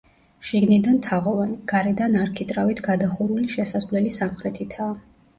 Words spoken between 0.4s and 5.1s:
შიგნიდან თაღოვანი, გარედან არქიტრავით გადახურული შესასვლელი სამხრეთითაა.